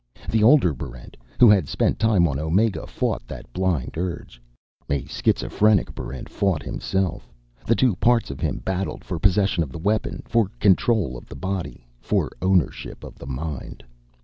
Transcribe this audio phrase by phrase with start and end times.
[0.31, 4.41] The older Barrent who had spent time on Omega fought that blind urge.
[4.89, 7.31] A schizophrenic Barrent fought himself.
[7.67, 11.35] The two parts of him battled for possession of the weapon, for control of the
[11.35, 13.83] body, for ownership of the mind.